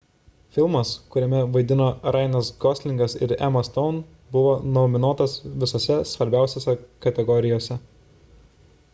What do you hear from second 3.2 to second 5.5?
ir emma stone buvo nominuotas